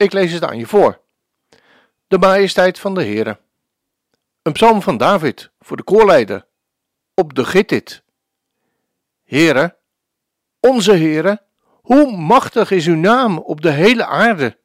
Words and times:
Ik 0.00 0.12
lees 0.12 0.32
het 0.32 0.44
aan 0.44 0.58
je 0.58 0.66
voor. 0.66 1.00
De 2.06 2.18
majesteit 2.18 2.78
van 2.78 2.94
de 2.94 3.04
Heere. 3.04 3.40
Een 4.42 4.52
psalm 4.52 4.82
van 4.82 4.96
David 4.96 5.50
voor 5.58 5.76
de 5.76 5.82
koorleider. 5.82 6.46
Op 7.14 7.34
de 7.34 7.44
Gittit. 7.44 8.02
Heere, 9.24 9.76
onze 10.60 10.92
Heere, 10.92 11.42
hoe 11.80 12.16
machtig 12.16 12.70
is 12.70 12.86
uw 12.86 12.96
naam 12.96 13.38
op 13.38 13.60
de 13.60 13.70
hele 13.70 14.06
aarde. 14.06 14.58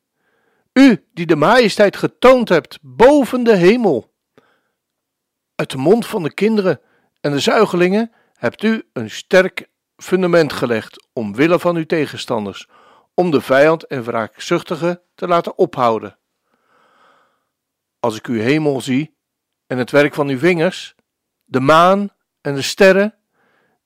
U 0.73 1.07
die 1.13 1.25
de 1.25 1.35
majesteit 1.35 1.97
getoond 1.97 2.49
hebt 2.49 2.77
boven 2.81 3.43
de 3.43 3.55
hemel. 3.55 4.13
Uit 5.55 5.71
de 5.71 5.77
mond 5.77 6.05
van 6.05 6.23
de 6.23 6.33
kinderen 6.33 6.81
en 7.21 7.31
de 7.31 7.39
zuigelingen 7.39 8.11
hebt 8.33 8.63
u 8.63 8.89
een 8.93 9.09
sterk 9.09 9.69
fundament 9.97 10.53
gelegd 10.53 11.07
omwille 11.13 11.59
van 11.59 11.75
uw 11.75 11.85
tegenstanders, 11.85 12.67
om 13.15 13.31
de 13.31 13.41
vijand 13.41 13.87
en 13.87 14.03
wraakzuchtige 14.03 15.01
te 15.15 15.27
laten 15.27 15.57
ophouden. 15.57 16.17
Als 17.99 18.15
ik 18.15 18.27
uw 18.27 18.39
hemel 18.39 18.81
zie 18.81 19.15
en 19.67 19.77
het 19.77 19.91
werk 19.91 20.13
van 20.13 20.27
uw 20.27 20.37
vingers, 20.37 20.95
de 21.43 21.59
maan 21.59 22.09
en 22.41 22.55
de 22.55 22.61
sterren 22.61 23.15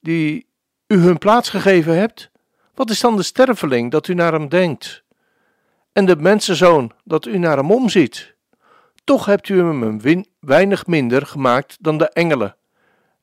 die 0.00 0.48
u 0.86 0.96
hun 0.96 1.18
plaats 1.18 1.48
gegeven 1.48 1.96
hebt, 1.96 2.30
wat 2.74 2.90
is 2.90 3.00
dan 3.00 3.16
de 3.16 3.22
sterveling 3.22 3.90
dat 3.90 4.08
u 4.08 4.14
naar 4.14 4.32
hem 4.32 4.48
denkt? 4.48 5.04
En 5.92 6.06
de 6.06 6.16
mensenzoon 6.16 6.92
dat 7.04 7.26
u 7.26 7.38
naar 7.38 7.56
hem 7.56 7.70
omziet? 7.70 8.34
Toch 9.04 9.26
hebt 9.26 9.48
u 9.48 9.58
hem 9.58 9.82
een 9.82 10.26
weinig 10.40 10.86
minder 10.86 11.26
gemaakt 11.26 11.76
dan 11.80 11.98
de 11.98 12.08
engelen, 12.08 12.56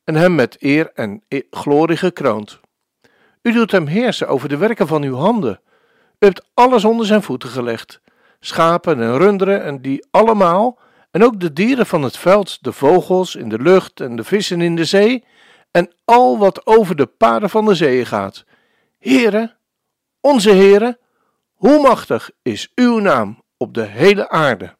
en 0.03 0.15
hem 0.15 0.35
met 0.35 0.55
eer 0.59 0.91
en 0.93 1.23
e-, 1.27 1.41
glorie 1.49 1.97
gekroond. 1.97 2.59
U 3.41 3.51
doet 3.51 3.71
hem 3.71 3.87
heersen 3.87 4.27
over 4.27 4.49
de 4.49 4.57
werken 4.57 4.87
van 4.87 5.03
uw 5.03 5.15
handen. 5.15 5.61
U 6.19 6.25
hebt 6.25 6.49
alles 6.53 6.85
onder 6.85 7.05
zijn 7.05 7.23
voeten 7.23 7.49
gelegd. 7.49 8.01
Schapen 8.39 9.01
en 9.01 9.17
runderen 9.17 9.63
en 9.63 9.81
die 9.81 10.07
allemaal, 10.11 10.79
en 11.11 11.23
ook 11.23 11.39
de 11.39 11.53
dieren 11.53 11.85
van 11.85 12.01
het 12.01 12.17
veld, 12.17 12.63
de 12.63 12.71
vogels 12.71 13.35
in 13.35 13.49
de 13.49 13.59
lucht 13.59 13.99
en 13.99 14.15
de 14.15 14.23
vissen 14.23 14.61
in 14.61 14.75
de 14.75 14.85
zee, 14.85 15.25
en 15.71 15.93
al 16.05 16.37
wat 16.37 16.65
over 16.65 16.95
de 16.95 17.05
paden 17.05 17.49
van 17.49 17.65
de 17.65 17.75
zee 17.75 18.05
gaat. 18.05 18.45
Heere, 18.99 19.55
onze 20.21 20.49
Heere, 20.49 20.99
hoe 21.53 21.81
machtig 21.81 22.31
is 22.41 22.71
uw 22.75 22.99
naam 22.99 23.43
op 23.57 23.73
de 23.73 23.83
hele 23.83 24.29
aarde. 24.29 24.75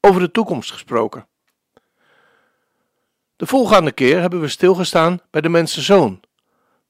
Over 0.00 0.20
de 0.20 0.30
toekomst 0.30 0.70
gesproken. 0.70 1.26
De 3.36 3.46
volgende 3.46 3.92
keer 3.92 4.20
hebben 4.20 4.40
we 4.40 4.48
stilgestaan 4.48 5.20
bij 5.30 5.40
de 5.40 5.48
mensenzoon, 5.48 6.20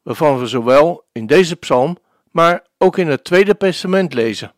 waarvan 0.03 0.39
we 0.39 0.47
zowel 0.47 1.05
in 1.13 1.27
deze 1.27 1.57
psalm, 1.57 1.99
maar 2.31 2.67
ook 2.79 2.99
in 2.99 3.09
het 3.09 3.25
Tweede 3.25 3.57
Testament 3.57 4.15
lezen. 4.15 4.53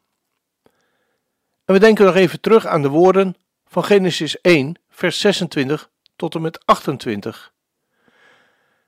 En 1.64 1.74
we 1.74 1.78
denken 1.78 2.04
nog 2.04 2.14
even 2.14 2.41
terug 2.41 2.66
aan 2.66 2.82
de 2.82 2.88
woorden 2.88 3.36
van 3.66 3.84
Genesis 3.84 4.41
1, 4.41 4.80
vers 4.88 5.20
26 5.20 5.91
tot 6.16 6.34
en 6.34 6.41
met 6.41 6.66
28. 6.66 7.52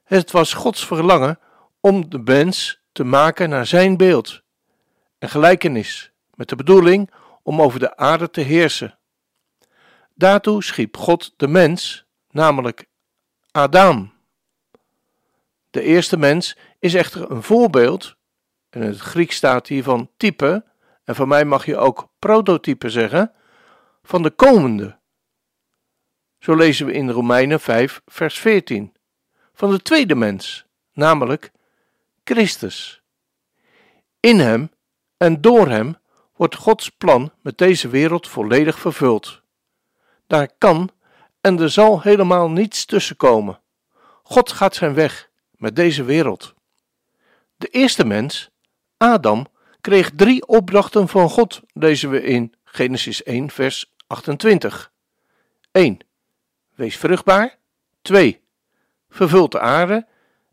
Het 0.04 0.30
was 0.30 0.52
Gods 0.52 0.86
verlangen 0.86 1.38
om 1.80 2.10
de 2.10 2.18
mens 2.18 2.80
te 2.92 3.04
maken 3.04 3.48
naar 3.48 3.66
zijn 3.66 3.96
beeld 3.96 4.42
en 5.18 5.28
gelijkenis, 5.28 6.12
met 6.34 6.48
de 6.48 6.56
bedoeling 6.56 7.10
om 7.42 7.62
over 7.62 7.78
de 7.78 7.96
aarde 7.96 8.30
te 8.30 8.40
heersen. 8.40 8.98
Daartoe 10.14 10.62
schiep 10.62 10.96
God 10.96 11.32
de 11.36 11.48
mens, 11.48 12.06
namelijk 12.30 12.86
Adam. 13.50 14.12
De 15.76 15.82
eerste 15.82 16.16
mens 16.16 16.56
is 16.78 16.94
echter 16.94 17.30
een 17.30 17.42
voorbeeld, 17.42 18.16
en 18.70 18.82
in 18.82 18.88
het 18.88 18.98
Grieks 18.98 19.36
staat 19.36 19.66
hier 19.66 19.82
van 19.82 20.10
type, 20.16 20.64
en 21.04 21.14
van 21.14 21.28
mij 21.28 21.44
mag 21.44 21.66
je 21.66 21.76
ook 21.76 22.08
prototype 22.18 22.90
zeggen, 22.90 23.32
van 24.02 24.22
de 24.22 24.30
komende. 24.30 24.98
Zo 26.38 26.54
lezen 26.54 26.86
we 26.86 26.92
in 26.92 27.10
Romeinen 27.10 27.60
5, 27.60 28.02
vers 28.06 28.38
14, 28.38 28.94
van 29.52 29.70
de 29.70 29.82
tweede 29.82 30.14
mens, 30.14 30.66
namelijk 30.92 31.52
Christus. 32.24 33.02
In 34.20 34.38
hem 34.38 34.70
en 35.16 35.40
door 35.40 35.68
hem 35.68 35.96
wordt 36.36 36.54
Gods 36.54 36.88
plan 36.88 37.32
met 37.42 37.58
deze 37.58 37.88
wereld 37.88 38.28
volledig 38.28 38.78
vervuld. 38.78 39.42
Daar 40.26 40.50
kan 40.58 40.90
en 41.40 41.60
er 41.60 41.70
zal 41.70 42.02
helemaal 42.02 42.50
niets 42.50 42.84
tussenkomen. 42.84 43.60
God 44.22 44.52
gaat 44.52 44.74
zijn 44.74 44.94
weg 44.94 45.34
met 45.56 45.76
deze 45.76 46.04
wereld. 46.04 46.54
De 47.56 47.66
eerste 47.66 48.04
mens, 48.04 48.50
Adam, 48.96 49.46
kreeg 49.80 50.10
drie 50.10 50.46
opdrachten 50.46 51.08
van 51.08 51.30
God, 51.30 51.60
lezen 51.72 52.10
we 52.10 52.22
in 52.22 52.54
Genesis 52.64 53.22
1, 53.22 53.50
vers 53.50 53.94
28. 54.06 54.92
1. 55.72 55.98
Wees 56.74 56.96
vruchtbaar. 56.96 57.58
2. 58.02 58.42
Vervult 59.08 59.52
de 59.52 59.60
aarde. 59.60 60.06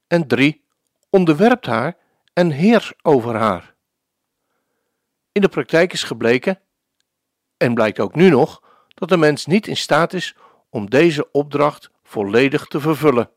En 0.07 0.27
3. 0.27 0.63
Onderwerpt 1.09 1.65
haar 1.65 1.97
en 2.33 2.51
heers 2.51 2.93
over 3.01 3.35
haar. 3.35 3.75
In 5.31 5.41
de 5.41 5.49
praktijk 5.49 5.93
is 5.93 6.03
gebleken, 6.03 6.59
en 7.57 7.73
blijkt 7.73 7.99
ook 7.99 8.15
nu 8.15 8.29
nog, 8.29 8.61
dat 8.87 9.09
de 9.09 9.17
mens 9.17 9.45
niet 9.45 9.67
in 9.67 9.77
staat 9.77 10.13
is 10.13 10.35
om 10.69 10.89
deze 10.89 11.31
opdracht 11.31 11.89
volledig 12.03 12.65
te 12.65 12.79
vervullen. 12.79 13.29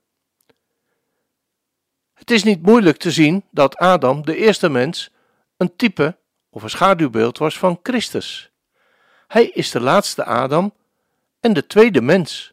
Het 2.16 2.30
is 2.30 2.42
niet 2.42 2.62
moeilijk 2.62 2.96
te 2.96 3.10
zien 3.10 3.44
dat 3.50 3.76
Adam, 3.76 4.24
de 4.24 4.36
eerste 4.36 4.68
mens, 4.68 5.10
een 5.56 5.76
type 5.76 6.18
of 6.50 6.62
een 6.62 6.70
schaduwbeeld 6.70 7.38
was 7.38 7.58
van 7.58 7.80
Christus. 7.82 8.50
Hij 9.26 9.46
is 9.46 9.70
de 9.70 9.80
laatste 9.80 10.24
Adam 10.24 10.74
en 11.40 11.52
de 11.52 11.66
tweede 11.66 12.00
mens. 12.00 12.52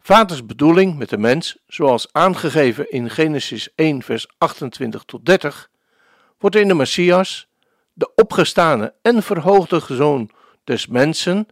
Vaders 0.00 0.46
bedoeling 0.46 0.98
met 0.98 1.08
de 1.08 1.18
mens, 1.18 1.56
zoals 1.66 2.12
aangegeven 2.12 2.90
in 2.90 3.10
Genesis 3.10 3.74
1, 3.74 4.02
vers 4.02 4.28
28 4.38 5.02
tot 5.02 5.24
30, 5.24 5.70
wordt 6.38 6.56
in 6.56 6.68
de 6.68 6.74
Messias, 6.74 7.48
de 7.92 8.14
opgestane 8.14 8.94
en 9.02 9.22
verhoogde 9.22 9.80
zoon 9.94 10.30
des 10.64 10.86
mensen 10.86 11.46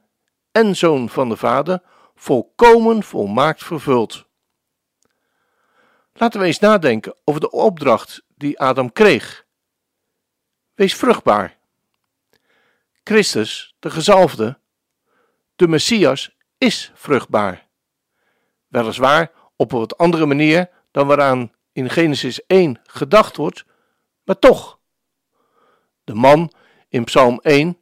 en 0.52 0.76
zoon 0.76 1.08
van 1.08 1.28
de 1.28 1.36
Vader, 1.36 1.82
volkomen 2.14 3.02
volmaakt 3.02 3.64
vervuld. 3.64 4.28
Laten 6.20 6.40
we 6.40 6.46
eens 6.46 6.58
nadenken 6.58 7.16
over 7.24 7.40
de 7.40 7.50
opdracht 7.50 8.22
die 8.36 8.60
Adam 8.60 8.92
kreeg. 8.92 9.46
Wees 10.74 10.94
vruchtbaar. 10.94 11.58
Christus, 13.04 13.74
de 13.78 13.90
gezalfde, 13.90 14.58
de 15.56 15.68
Messias, 15.68 16.36
is 16.58 16.92
vruchtbaar. 16.94 17.68
Weliswaar 18.68 19.30
op 19.56 19.72
een 19.72 19.78
wat 19.78 19.98
andere 19.98 20.26
manier 20.26 20.70
dan 20.90 21.06
waaraan 21.06 21.52
in 21.72 21.90
Genesis 21.90 22.46
1 22.46 22.80
gedacht 22.82 23.36
wordt, 23.36 23.64
maar 24.24 24.38
toch. 24.38 24.78
De 26.04 26.14
man 26.14 26.52
in 26.88 27.04
Psalm 27.04 27.40
1 27.42 27.78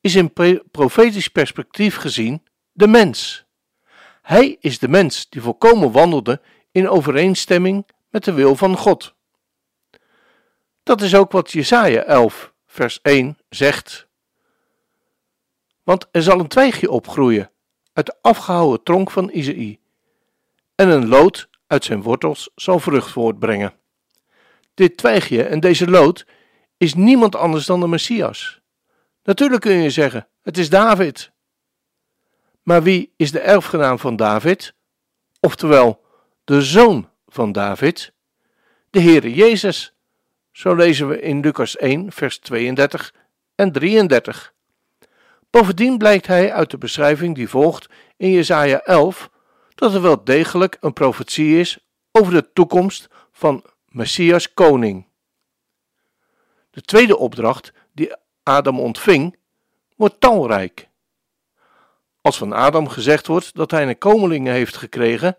is 0.00 0.14
in 0.14 0.32
profetisch 0.70 1.28
perspectief 1.28 1.96
gezien 1.96 2.46
de 2.72 2.86
mens. 2.86 3.44
Hij 4.22 4.56
is 4.60 4.78
de 4.78 4.88
mens 4.88 5.28
die 5.28 5.42
volkomen 5.42 5.92
wandelde 5.92 6.40
in 6.76 6.88
overeenstemming 6.88 7.86
met 8.10 8.24
de 8.24 8.32
wil 8.32 8.56
van 8.56 8.76
God. 8.76 9.14
Dat 10.82 11.00
is 11.00 11.14
ook 11.14 11.32
wat 11.32 11.52
Jesaja 11.52 12.02
11, 12.02 12.52
vers 12.66 12.98
1 13.02 13.38
zegt. 13.48 14.06
Want 15.82 16.06
er 16.10 16.22
zal 16.22 16.40
een 16.40 16.48
twijgje 16.48 16.90
opgroeien 16.90 17.50
uit 17.92 18.06
de 18.06 18.14
afgehouwen 18.20 18.82
tronk 18.82 19.10
van 19.10 19.30
Isaïe, 19.30 19.78
en 20.74 20.88
een 20.88 21.08
lood 21.08 21.48
uit 21.66 21.84
zijn 21.84 22.02
wortels 22.02 22.50
zal 22.54 22.78
vrucht 22.78 23.10
voortbrengen. 23.10 23.74
Dit 24.74 24.96
twijgje 24.96 25.42
en 25.42 25.60
deze 25.60 25.90
lood 25.90 26.26
is 26.76 26.94
niemand 26.94 27.36
anders 27.36 27.66
dan 27.66 27.80
de 27.80 27.88
Messias. 27.88 28.60
Natuurlijk 29.22 29.62
kun 29.62 29.82
je 29.82 29.90
zeggen, 29.90 30.28
het 30.42 30.58
is 30.58 30.70
David. 30.70 31.32
Maar 32.62 32.82
wie 32.82 33.12
is 33.16 33.32
de 33.32 33.40
erfgenaam 33.40 33.98
van 33.98 34.16
David? 34.16 34.74
Oftewel, 35.40 36.04
de 36.46 36.62
zoon 36.62 37.08
van 37.28 37.52
David? 37.52 38.12
De 38.90 39.00
Heere 39.00 39.34
Jezus, 39.34 39.94
Zo 40.52 40.74
lezen 40.74 41.08
we 41.08 41.20
in 41.20 41.40
Lucas 41.40 41.76
1, 41.76 42.12
vers 42.12 42.38
32 42.38 43.14
en 43.54 43.72
33. 43.72 44.54
Bovendien 45.50 45.98
blijkt 45.98 46.26
hij 46.26 46.52
uit 46.52 46.70
de 46.70 46.78
beschrijving 46.78 47.34
die 47.34 47.48
volgt 47.48 47.86
in 48.16 48.30
Jesaja 48.30 48.80
11 48.80 49.30
dat 49.74 49.94
er 49.94 50.02
wel 50.02 50.24
degelijk 50.24 50.76
een 50.80 50.92
profetie 50.92 51.58
is 51.58 51.78
over 52.12 52.32
de 52.32 52.52
toekomst 52.52 53.08
van 53.32 53.64
Messias 53.88 54.54
koning. 54.54 55.06
De 56.70 56.80
tweede 56.80 57.16
opdracht 57.16 57.72
die 57.92 58.14
Adam 58.42 58.80
ontving, 58.80 59.36
wordt 59.96 60.20
talrijk. 60.20 60.88
Als 62.20 62.38
van 62.38 62.52
Adam 62.52 62.88
gezegd 62.88 63.26
wordt 63.26 63.54
dat 63.54 63.70
hij 63.70 63.88
een 63.88 63.98
komeling 63.98 64.46
heeft 64.46 64.76
gekregen, 64.76 65.36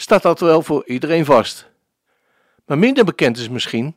staat 0.00 0.22
dat 0.22 0.40
wel 0.40 0.62
voor 0.62 0.86
iedereen 0.86 1.24
vast. 1.24 1.70
Maar 2.64 2.78
minder 2.78 3.04
bekend 3.04 3.36
is 3.36 3.48
misschien 3.48 3.96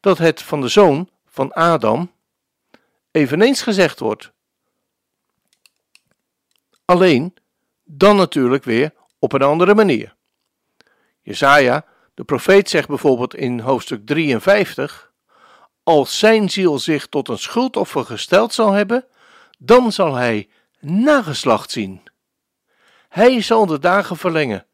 dat 0.00 0.18
het 0.18 0.42
van 0.42 0.60
de 0.60 0.68
zoon 0.68 1.08
van 1.26 1.52
Adam 1.52 2.12
eveneens 3.10 3.62
gezegd 3.62 3.98
wordt. 3.98 4.32
Alleen 6.84 7.34
dan 7.84 8.16
natuurlijk 8.16 8.64
weer 8.64 8.92
op 9.18 9.32
een 9.32 9.42
andere 9.42 9.74
manier. 9.74 10.14
Jesaja, 11.22 11.84
de 12.14 12.24
profeet, 12.24 12.70
zegt 12.70 12.88
bijvoorbeeld 12.88 13.34
in 13.34 13.60
hoofdstuk 13.60 14.06
53: 14.06 15.12
Als 15.82 16.18
zijn 16.18 16.50
ziel 16.50 16.78
zich 16.78 17.06
tot 17.06 17.28
een 17.28 17.38
schuldoffer 17.38 18.04
gesteld 18.04 18.54
zal 18.54 18.72
hebben, 18.72 19.06
dan 19.58 19.92
zal 19.92 20.14
hij 20.14 20.48
nageslacht 20.80 21.70
zien. 21.70 22.02
Hij 23.08 23.40
zal 23.40 23.66
de 23.66 23.78
dagen 23.78 24.16
verlengen. 24.16 24.64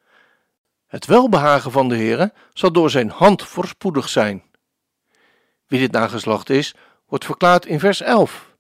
Het 0.97 1.07
welbehagen 1.07 1.71
van 1.71 1.89
de 1.89 1.97
Heere 1.97 2.33
zal 2.53 2.73
door 2.73 2.91
zijn 2.91 3.11
hand 3.11 3.43
voorspoedig 3.43 4.09
zijn. 4.09 4.43
Wie 5.67 5.81
dit 5.81 5.93
nageslacht 5.93 6.51
is, 6.51 6.75
wordt 7.07 7.25
verklaard 7.25 7.67
in 7.67 7.81
vers 7.81 8.01
11. 8.01 8.57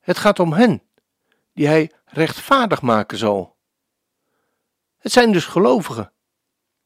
Het 0.00 0.18
gaat 0.18 0.38
om 0.38 0.52
hen, 0.52 0.82
die 1.52 1.66
hij 1.66 1.90
rechtvaardig 2.04 2.82
maken 2.82 3.18
zal. 3.18 3.56
Het 4.98 5.12
zijn 5.12 5.32
dus 5.32 5.44
gelovigen, 5.44 6.12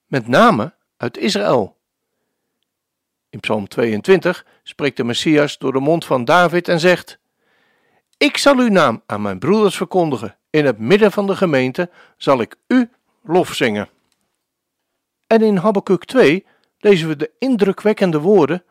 met 0.07 0.29
name 0.29 0.75
uit 0.97 1.17
Israël. 1.17 1.79
In 3.31 3.41
Psalm 3.41 3.69
22 3.69 4.47
spreekt 4.63 4.97
de 4.97 5.05
Messias 5.05 5.59
door 5.59 5.73
de 5.73 5.81
mond 5.81 6.05
van 6.05 6.25
David 6.25 6.69
en 6.69 6.81
zegt: 6.81 7.19
Ik 8.17 8.37
zal 8.37 8.57
uw 8.57 8.69
naam 8.69 9.03
aan 9.07 9.23
mijn 9.23 9.39
broeders 9.39 9.77
verkondigen. 9.77 10.37
In 10.51 10.65
het 10.65 10.79
midden 10.79 11.13
van 11.13 11.27
de 11.27 11.37
gemeente 11.37 11.91
zal 12.17 12.41
ik 12.41 12.57
u 12.67 12.91
lof 13.23 13.55
zingen. 13.55 13.89
En 15.33 15.43
in 15.43 15.57
Habakkuk 15.57 16.05
2 16.05 16.47
lezen 16.79 17.09
we 17.09 17.17
de 17.17 17.31
indrukwekkende 17.39 18.21
woorden: 18.21 18.65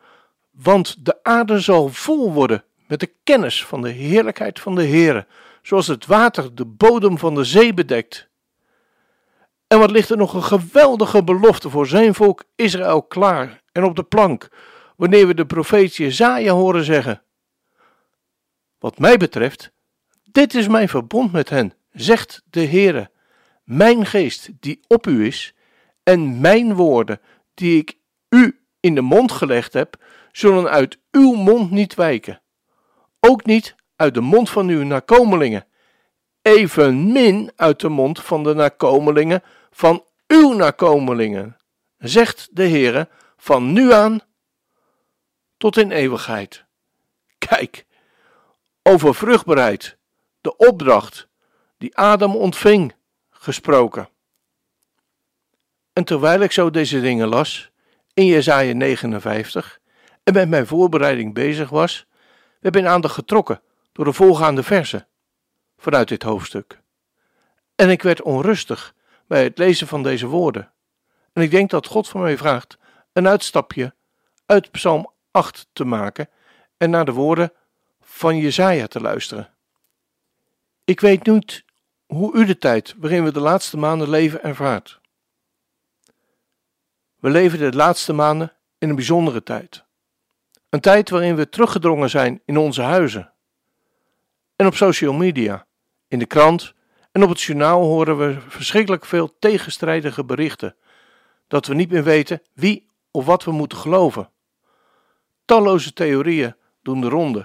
Want 0.50 1.04
de 1.04 1.18
aarde 1.22 1.60
zal 1.60 1.88
vol 1.88 2.32
worden 2.32 2.64
met 2.86 3.00
de 3.00 3.12
kennis 3.24 3.64
van 3.64 3.82
de 3.82 3.88
heerlijkheid 3.88 4.60
van 4.60 4.74
de 4.74 4.86
Heere, 4.86 5.26
zoals 5.62 5.86
het 5.86 6.06
water 6.06 6.54
de 6.54 6.64
bodem 6.64 7.18
van 7.18 7.34
de 7.34 7.44
zee 7.44 7.74
bedekt. 7.74 8.28
En 9.66 9.78
wat 9.78 9.90
ligt 9.90 10.10
er 10.10 10.16
nog 10.16 10.34
een 10.34 10.42
geweldige 10.42 11.24
belofte 11.24 11.70
voor 11.70 11.86
zijn 11.86 12.14
volk 12.14 12.44
Israël 12.56 13.02
klaar 13.02 13.62
en 13.72 13.84
op 13.84 13.96
de 13.96 14.04
plank, 14.04 14.48
wanneer 14.96 15.26
we 15.26 15.34
de 15.34 15.46
profeet 15.46 15.96
Jezaja 15.96 16.52
horen 16.52 16.84
zeggen. 16.84 17.22
Wat 18.78 18.98
mij 18.98 19.16
betreft, 19.16 19.72
dit 20.22 20.54
is 20.54 20.68
mijn 20.68 20.88
verbond 20.88 21.32
met 21.32 21.48
hen, 21.48 21.74
zegt 21.92 22.42
de 22.50 22.66
Heere, 22.66 23.10
mijn 23.64 24.06
geest 24.06 24.50
die 24.60 24.80
op 24.86 25.06
u 25.06 25.26
is, 25.26 25.54
en 26.02 26.40
mijn 26.40 26.74
woorden 26.74 27.20
die 27.54 27.78
ik 27.78 27.98
u 28.28 28.60
in 28.80 28.94
de 28.94 29.00
mond 29.00 29.32
gelegd 29.32 29.72
heb, 29.72 29.96
zullen 30.32 30.68
uit 30.68 30.98
uw 31.10 31.32
mond 31.32 31.70
niet 31.70 31.94
wijken, 31.94 32.42
ook 33.20 33.44
niet 33.44 33.74
uit 33.96 34.14
de 34.14 34.20
mond 34.20 34.50
van 34.50 34.68
uw 34.68 34.82
nakomelingen, 34.82 35.66
evenmin 36.42 37.52
uit 37.56 37.80
de 37.80 37.88
mond 37.88 38.22
van 38.22 38.42
de 38.42 38.54
nakomelingen 38.54 39.42
van 39.70 40.04
uw 40.26 40.52
nakomelingen, 40.52 41.56
zegt 41.98 42.48
de 42.52 42.68
Heere, 42.68 43.08
van 43.36 43.72
nu 43.72 43.92
aan 43.92 44.20
tot 45.56 45.76
in 45.76 45.90
eeuwigheid. 45.90 46.64
Kijk, 47.38 47.86
over 48.82 49.14
vruchtbaarheid, 49.14 49.96
de 50.40 50.56
opdracht 50.56 51.28
die 51.78 51.96
Adam 51.96 52.36
ontving, 52.36 52.94
gesproken. 53.30 54.08
En 55.92 56.04
terwijl 56.04 56.40
ik 56.40 56.52
zo 56.52 56.70
deze 56.70 57.00
dingen 57.00 57.28
las, 57.28 57.70
in 58.14 58.26
Jesaja 58.26 58.72
59, 58.72 59.80
en 60.22 60.34
met 60.34 60.48
mijn 60.48 60.66
voorbereiding 60.66 61.34
bezig 61.34 61.70
was, 61.70 62.06
werd 62.60 62.74
mijn 62.74 62.86
aandacht 62.86 63.14
getrokken 63.14 63.62
door 63.92 64.04
de 64.04 64.12
volgaande 64.12 64.62
versen 64.62 65.06
vanuit 65.76 66.08
dit 66.08 66.22
hoofdstuk. 66.22 66.80
En 67.74 67.90
ik 67.90 68.02
werd 68.02 68.22
onrustig 68.22 68.94
bij 69.26 69.44
het 69.44 69.58
lezen 69.58 69.86
van 69.86 70.02
deze 70.02 70.26
woorden. 70.26 70.72
En 71.32 71.42
ik 71.42 71.50
denk 71.50 71.70
dat 71.70 71.86
God 71.86 72.08
van 72.08 72.20
mij 72.20 72.36
vraagt 72.36 72.78
een 73.12 73.28
uitstapje 73.28 73.94
uit 74.46 74.70
Psalm 74.70 75.12
8 75.30 75.66
te 75.72 75.84
maken 75.84 76.28
en 76.76 76.90
naar 76.90 77.04
de 77.04 77.12
woorden 77.12 77.52
van 78.00 78.36
Jezaja 78.38 78.86
te 78.86 79.00
luisteren. 79.00 79.50
Ik 80.84 81.00
weet 81.00 81.26
niet 81.26 81.64
hoe 82.06 82.34
u 82.34 82.44
de 82.44 82.58
tijd 82.58 82.94
waarin 82.98 83.24
we 83.24 83.32
de 83.32 83.40
laatste 83.40 83.76
maanden 83.76 84.10
leven 84.10 84.42
ervaart. 84.42 85.00
We 87.22 87.30
leven 87.30 87.58
de 87.58 87.72
laatste 87.72 88.12
maanden 88.12 88.52
in 88.78 88.88
een 88.88 88.94
bijzondere 88.94 89.42
tijd. 89.42 89.84
Een 90.68 90.80
tijd 90.80 91.10
waarin 91.10 91.36
we 91.36 91.48
teruggedrongen 91.48 92.10
zijn 92.10 92.42
in 92.44 92.56
onze 92.56 92.82
huizen. 92.82 93.32
En 94.56 94.66
op 94.66 94.74
social 94.74 95.12
media, 95.12 95.66
in 96.08 96.18
de 96.18 96.26
krant 96.26 96.74
en 97.12 97.22
op 97.22 97.28
het 97.28 97.40
journaal 97.40 97.82
horen 97.82 98.18
we 98.18 98.40
verschrikkelijk 98.48 99.04
veel 99.04 99.38
tegenstrijdige 99.38 100.24
berichten, 100.24 100.76
dat 101.48 101.66
we 101.66 101.74
niet 101.74 101.90
meer 101.90 102.04
weten 102.04 102.42
wie 102.52 102.88
of 103.10 103.24
wat 103.24 103.44
we 103.44 103.50
moeten 103.50 103.78
geloven. 103.78 104.30
Talloze 105.44 105.92
theorieën 105.92 106.56
doen 106.80 107.00
de 107.00 107.08
ronde. 107.08 107.44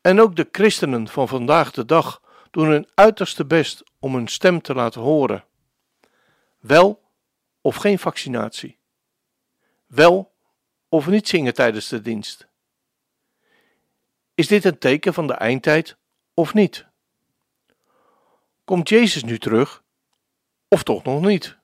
En 0.00 0.20
ook 0.20 0.36
de 0.36 0.48
christenen 0.52 1.08
van 1.08 1.28
vandaag 1.28 1.70
de 1.70 1.84
dag 1.84 2.22
doen 2.50 2.68
hun 2.68 2.88
uiterste 2.94 3.44
best 3.44 3.82
om 3.98 4.14
hun 4.14 4.28
stem 4.28 4.62
te 4.62 4.74
laten 4.74 5.00
horen. 5.00 5.44
Wel 6.60 7.08
of 7.60 7.76
geen 7.76 7.98
vaccinatie. 7.98 8.78
Wel 9.86 10.34
of 10.88 11.06
niet 11.06 11.28
zingen 11.28 11.54
tijdens 11.54 11.88
de 11.88 12.00
dienst. 12.00 12.48
Is 14.34 14.46
dit 14.46 14.64
een 14.64 14.78
teken 14.78 15.14
van 15.14 15.26
de 15.26 15.32
eindtijd 15.34 15.96
of 16.34 16.54
niet? 16.54 16.86
Komt 18.64 18.88
Jezus 18.88 19.22
nu 19.22 19.38
terug? 19.38 19.82
Of 20.68 20.82
toch 20.82 21.04
nog 21.04 21.20
niet? 21.20 21.58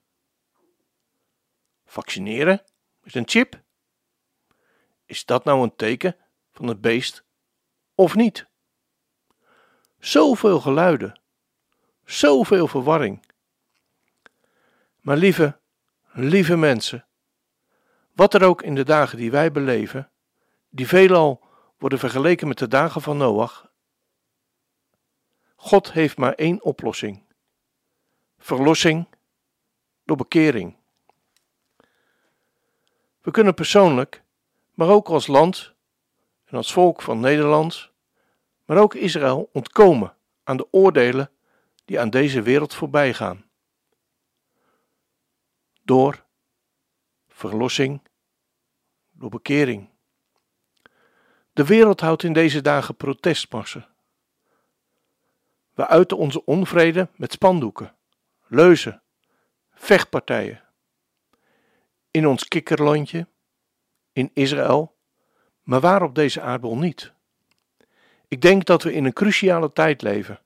Vaccineren? 1.84 2.62
Met 3.00 3.14
een 3.14 3.28
chip? 3.28 3.62
Is 5.04 5.24
dat 5.24 5.44
nou 5.44 5.62
een 5.62 5.76
teken 5.76 6.16
van 6.52 6.66
het 6.66 6.80
beest 6.80 7.24
of 7.94 8.14
niet? 8.14 8.46
Zoveel 9.98 10.60
geluiden, 10.60 11.20
zoveel 12.04 12.68
verwarring. 12.68 13.26
Maar 15.00 15.16
lieve, 15.16 15.58
lieve 16.16 16.56
mensen, 16.56 17.06
wat 18.12 18.34
er 18.34 18.44
ook 18.44 18.62
in 18.62 18.74
de 18.74 18.84
dagen 18.84 19.18
die 19.18 19.30
wij 19.30 19.52
beleven, 19.52 20.10
die 20.68 20.88
veelal 20.88 21.44
worden 21.78 21.98
vergeleken 21.98 22.48
met 22.48 22.58
de 22.58 22.68
dagen 22.68 23.00
van 23.00 23.16
Noach 23.16 23.70
God 25.56 25.92
heeft 25.92 26.16
maar 26.16 26.32
één 26.32 26.62
oplossing: 26.62 27.22
verlossing 28.38 29.08
door 30.04 30.16
bekering. 30.16 30.76
We 33.20 33.30
kunnen 33.30 33.54
persoonlijk, 33.54 34.22
maar 34.74 34.88
ook 34.88 35.08
als 35.08 35.26
land 35.26 35.74
en 36.44 36.56
als 36.56 36.72
volk 36.72 37.02
van 37.02 37.20
Nederland, 37.20 37.90
maar 38.64 38.76
ook 38.76 38.94
Israël 38.94 39.48
ontkomen 39.52 40.14
aan 40.44 40.56
de 40.56 40.72
oordelen 40.72 41.30
die 41.84 42.00
aan 42.00 42.10
deze 42.10 42.42
wereld 42.42 42.74
voorbij 42.74 43.14
gaan. 43.14 43.45
Door 45.86 46.24
verlossing, 47.28 48.00
door 49.10 49.30
bekering. 49.30 49.88
De 51.52 51.64
wereld 51.64 52.00
houdt 52.00 52.22
in 52.22 52.32
deze 52.32 52.60
dagen 52.60 52.96
protestmarsen 52.96 53.96
we 55.76 55.86
uiten 55.86 56.16
onze 56.16 56.44
onvrede 56.44 57.08
met 57.16 57.32
spandoeken, 57.32 57.94
leuzen, 58.46 59.02
vechtpartijen. 59.70 60.62
In 62.10 62.26
ons 62.26 62.48
kikkerlandje, 62.48 63.26
in 64.12 64.30
Israël, 64.34 64.96
maar 65.62 65.80
waar 65.80 66.02
op 66.02 66.14
deze 66.14 66.40
aardbol 66.40 66.76
niet. 66.76 67.12
Ik 68.28 68.40
denk 68.40 68.64
dat 68.64 68.82
we 68.82 68.92
in 68.92 69.04
een 69.04 69.12
cruciale 69.12 69.72
tijd 69.72 70.02
leven. 70.02 70.40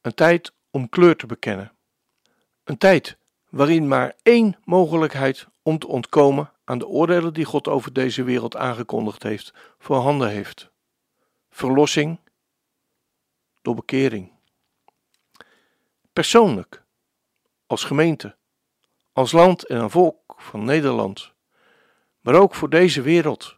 Een 0.00 0.14
tijd 0.14 0.52
om 0.70 0.88
kleur 0.88 1.16
te 1.16 1.26
bekennen. 1.26 1.72
Een 2.64 2.78
tijd 2.78 3.18
waarin 3.50 3.88
maar 3.88 4.16
één 4.22 4.56
mogelijkheid 4.64 5.46
om 5.62 5.78
te 5.78 5.86
ontkomen 5.86 6.52
aan 6.64 6.78
de 6.78 6.86
oordelen 6.86 7.34
die 7.34 7.44
God 7.44 7.68
over 7.68 7.92
deze 7.92 8.22
wereld 8.22 8.56
aangekondigd 8.56 9.22
heeft, 9.22 9.52
voorhanden 9.78 10.28
heeft. 10.28 10.70
Verlossing 11.50 12.18
door 13.62 13.74
bekering. 13.74 14.32
Persoonlijk, 16.12 16.82
als 17.66 17.84
gemeente, 17.84 18.36
als 19.12 19.32
land 19.32 19.66
en 19.66 19.80
een 19.80 19.90
volk 19.90 20.34
van 20.36 20.64
Nederland, 20.64 21.32
maar 22.20 22.34
ook 22.34 22.54
voor 22.54 22.70
deze 22.70 23.02
wereld. 23.02 23.56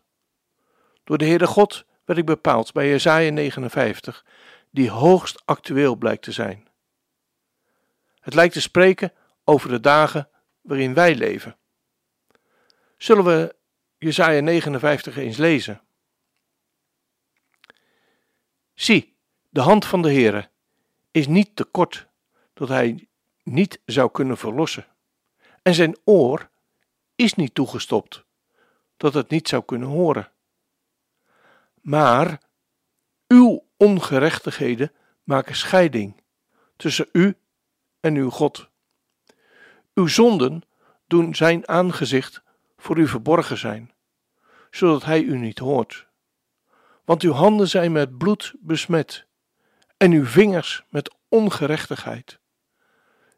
Door 1.04 1.18
de 1.18 1.24
Heere 1.24 1.46
God 1.46 1.84
werd 2.04 2.18
ik 2.18 2.26
bepaald 2.26 2.72
bij 2.72 2.88
Jesaja 2.88 3.30
59, 3.30 4.24
die 4.70 4.90
hoogst 4.90 5.42
actueel 5.44 5.96
blijkt 5.96 6.22
te 6.22 6.32
zijn. 6.32 6.68
Het 8.20 8.34
lijkt 8.34 8.54
te 8.54 8.60
spreken 8.60 9.12
over 9.44 9.68
de 9.68 9.80
dagen 9.80 10.28
waarin 10.60 10.94
wij 10.94 11.14
leven. 11.14 11.56
Zullen 12.96 13.24
we 13.24 13.56
Jesaja 13.98 14.40
59 14.40 15.16
eens 15.16 15.36
lezen? 15.36 15.80
Zie, 18.74 19.16
de 19.48 19.60
hand 19.60 19.84
van 19.84 20.02
de 20.02 20.12
Heere 20.12 20.50
is 21.10 21.26
niet 21.26 21.56
te 21.56 21.64
kort 21.64 22.08
dat 22.52 22.68
hij 22.68 23.08
niet 23.42 23.80
zou 23.84 24.10
kunnen 24.10 24.36
verlossen, 24.36 24.86
en 25.62 25.74
zijn 25.74 25.96
oor 26.04 26.50
is 27.14 27.34
niet 27.34 27.54
toegestopt 27.54 28.24
dat 28.96 29.14
het 29.14 29.30
niet 29.30 29.48
zou 29.48 29.64
kunnen 29.64 29.88
horen. 29.88 30.32
Maar 31.80 32.40
uw 33.26 33.66
ongerechtigheden 33.76 34.92
maken 35.22 35.56
scheiding 35.56 36.22
tussen 36.76 37.08
u 37.12 37.36
en 38.00 38.14
uw 38.14 38.30
God. 38.30 38.70
Uw 39.94 40.06
zonden 40.06 40.62
doen 41.06 41.34
zijn 41.34 41.68
aangezicht 41.68 42.42
voor 42.76 42.98
u 42.98 43.08
verborgen 43.08 43.58
zijn, 43.58 43.92
zodat 44.70 45.04
hij 45.04 45.22
u 45.22 45.38
niet 45.38 45.58
hoort. 45.58 46.06
Want 47.04 47.22
uw 47.22 47.32
handen 47.32 47.68
zijn 47.68 47.92
met 47.92 48.18
bloed 48.18 48.54
besmet 48.60 49.26
en 49.96 50.12
uw 50.12 50.24
vingers 50.24 50.82
met 50.88 51.14
ongerechtigheid. 51.28 52.38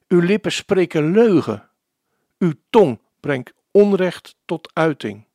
Uw 0.08 0.20
lippen 0.20 0.52
spreken 0.52 1.10
leugen, 1.10 1.68
uw 2.38 2.52
tong 2.70 3.00
brengt 3.20 3.52
onrecht 3.70 4.36
tot 4.44 4.70
uiting. 4.74 5.26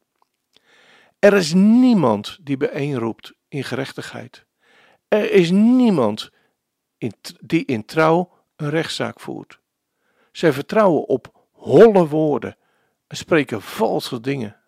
Er 1.20 1.34
is 1.34 1.54
niemand 1.54 2.38
die 2.42 2.58
bijeenroept 2.58 3.34
in 3.48 3.64
gerechtigheid. 3.64 4.46
Er 5.08 5.32
is 5.32 5.52
niemand 5.52 6.30
die 7.40 7.66
in 7.66 7.86
trouw 7.86 8.32
een 8.56 8.70
rechtszaak 8.70 9.20
voert. 9.20 9.59
Zij 10.40 10.54
vertrouwen 10.54 11.08
op 11.08 11.48
holle 11.52 12.08
woorden 12.08 12.58
en 13.08 13.18
spreken 13.18 13.62
valse 13.62 14.20
dingen. 14.20 14.60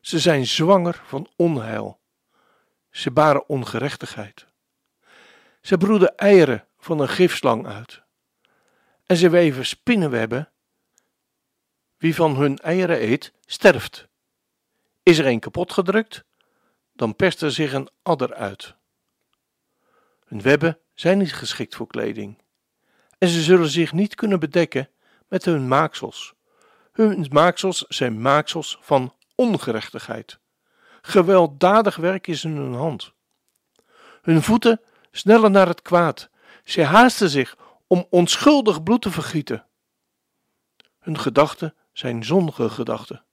Ze 0.00 0.18
zijn 0.18 0.46
zwanger 0.46 1.02
van 1.06 1.28
onheil. 1.36 2.00
Ze 2.90 3.10
baren 3.10 3.48
ongerechtigheid. 3.48 4.46
Ze 5.60 5.76
broeden 5.76 6.16
eieren 6.16 6.66
van 6.78 7.00
een 7.00 7.08
gifslang 7.08 7.66
uit. 7.66 8.02
En 9.06 9.16
ze 9.16 9.30
weven 9.30 9.66
spinnenwebben. 9.66 10.52
Wie 11.96 12.14
van 12.14 12.36
hun 12.36 12.58
eieren 12.58 13.02
eet, 13.02 13.32
sterft. 13.46 14.08
Is 15.02 15.18
er 15.18 15.26
een 15.26 15.40
kapot 15.40 15.72
gedrukt, 15.72 16.24
dan 16.92 17.16
perst 17.16 17.42
er 17.42 17.52
zich 17.52 17.72
een 17.72 17.88
adder 18.02 18.34
uit. 18.34 18.74
Hun 20.24 20.42
webben 20.42 20.78
zijn 20.94 21.18
niet 21.18 21.34
geschikt 21.34 21.74
voor 21.74 21.86
kleding. 21.86 22.42
En 23.24 23.30
ze 23.30 23.42
zullen 23.42 23.68
zich 23.68 23.92
niet 23.92 24.14
kunnen 24.14 24.40
bedekken 24.40 24.90
met 25.28 25.44
hun 25.44 25.68
maaksels. 25.68 26.34
Hun 26.92 27.26
maaksels 27.30 27.84
zijn 27.88 28.20
maaksels 28.20 28.78
van 28.80 29.14
ongerechtigheid. 29.34 30.38
Gewelddadig 31.02 31.96
werk 31.96 32.26
is 32.26 32.44
in 32.44 32.56
hun 32.56 32.74
hand. 32.74 33.12
Hun 34.22 34.42
voeten 34.42 34.80
snellen 35.10 35.52
naar 35.52 35.66
het 35.66 35.82
kwaad. 35.82 36.30
Ze 36.64 36.82
haasten 36.82 37.28
zich 37.28 37.56
om 37.86 38.06
onschuldig 38.10 38.82
bloed 38.82 39.02
te 39.02 39.10
vergieten. 39.10 39.66
Hun 40.98 41.18
gedachten 41.18 41.74
zijn 41.92 42.24
zondige 42.24 42.68
gedachten. 42.68 43.24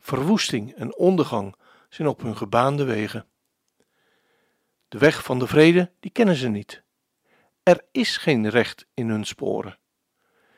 Verwoesting 0.00 0.74
en 0.74 0.96
ondergang 0.96 1.56
zijn 1.88 2.08
op 2.08 2.22
hun 2.22 2.36
gebaande 2.36 2.84
wegen. 2.84 3.26
De 4.88 4.98
weg 4.98 5.22
van 5.22 5.38
de 5.38 5.46
vrede, 5.46 5.90
die 6.00 6.10
kennen 6.10 6.36
ze 6.36 6.48
niet. 6.48 6.84
Er 7.66 7.84
is 7.92 8.16
geen 8.16 8.48
recht 8.48 8.86
in 8.94 9.08
hun 9.08 9.24
sporen. 9.24 9.78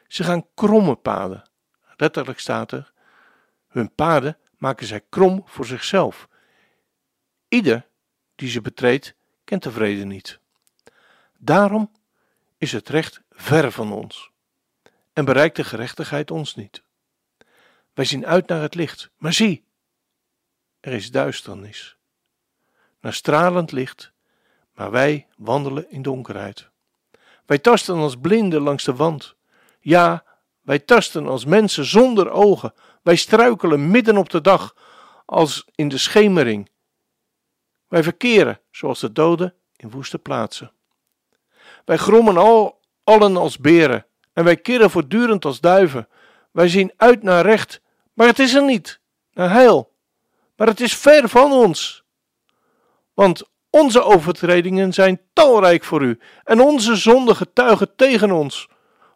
Ze 0.06 0.24
gaan 0.24 0.46
kromme 0.54 0.94
paden. 0.94 1.50
Letterlijk 1.96 2.38
staat 2.38 2.72
er: 2.72 2.92
hun 3.68 3.94
paden 3.94 4.38
maken 4.56 4.86
zij 4.86 5.04
krom 5.08 5.42
voor 5.46 5.66
zichzelf. 5.66 6.28
Ieder 7.48 7.86
die 8.34 8.48
ze 8.48 8.60
betreedt, 8.60 9.14
kent 9.44 9.62
de 9.62 9.70
vrede 9.70 10.04
niet. 10.04 10.40
Daarom 11.38 11.92
is 12.58 12.72
het 12.72 12.88
recht 12.88 13.20
ver 13.30 13.72
van 13.72 13.92
ons 13.92 14.30
en 15.12 15.24
bereikt 15.24 15.56
de 15.56 15.64
gerechtigheid 15.64 16.30
ons 16.30 16.54
niet. 16.54 16.82
Wij 17.94 18.04
zien 18.04 18.26
uit 18.26 18.48
naar 18.48 18.62
het 18.62 18.74
licht, 18.74 19.10
maar 19.16 19.32
zie, 19.32 19.64
er 20.80 20.92
is 20.92 21.10
duisternis. 21.10 21.96
Naar 23.00 23.14
stralend 23.14 23.72
licht, 23.72 24.12
maar 24.72 24.90
wij 24.90 25.26
wandelen 25.36 25.90
in 25.90 26.02
donkerheid. 26.02 26.70
Wij 27.48 27.58
tasten 27.58 27.96
als 27.96 28.16
blinden 28.16 28.62
langs 28.62 28.84
de 28.84 28.94
wand. 28.94 29.34
Ja, 29.80 30.24
wij 30.60 30.78
tasten 30.78 31.26
als 31.26 31.44
mensen 31.44 31.84
zonder 31.84 32.30
ogen. 32.30 32.74
Wij 33.02 33.16
struikelen 33.16 33.90
midden 33.90 34.16
op 34.16 34.30
de 34.30 34.40
dag, 34.40 34.74
als 35.26 35.64
in 35.74 35.88
de 35.88 35.98
schemering. 35.98 36.70
Wij 37.86 38.02
verkeren, 38.02 38.60
zoals 38.70 39.00
de 39.00 39.12
doden, 39.12 39.54
in 39.76 39.90
woeste 39.90 40.18
plaatsen. 40.18 40.72
Wij 41.84 41.96
grommen 41.96 42.36
al, 42.36 42.80
allen 43.04 43.36
als 43.36 43.58
beren, 43.58 44.06
en 44.32 44.44
wij 44.44 44.56
keren 44.56 44.90
voortdurend 44.90 45.44
als 45.44 45.60
duiven. 45.60 46.08
Wij 46.50 46.68
zien 46.68 46.92
uit 46.96 47.22
naar 47.22 47.44
recht, 47.44 47.80
maar 48.12 48.26
het 48.26 48.38
is 48.38 48.54
er 48.54 48.64
niet, 48.64 49.00
naar 49.32 49.50
heil. 49.50 49.96
Maar 50.56 50.66
het 50.66 50.80
is 50.80 50.96
ver 50.96 51.28
van 51.28 51.52
ons. 51.52 52.04
Want 53.14 53.42
onze 53.78 54.02
overtredingen 54.02 54.92
zijn 54.92 55.20
talrijk 55.32 55.84
voor 55.84 56.02
u, 56.02 56.18
en 56.44 56.60
onze 56.60 56.96
zonden 56.96 57.36
getuigen 57.36 57.96
tegen 57.96 58.30
ons. 58.30 58.68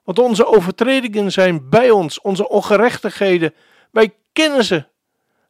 Want 0.05 0.19
onze 0.19 0.47
overtredingen 0.47 1.33
zijn 1.33 1.69
bij 1.69 1.91
ons, 1.91 2.21
onze 2.21 2.49
ongerechtigheden, 2.49 3.55
wij 3.91 4.15
kennen 4.33 4.65
ze. 4.65 4.85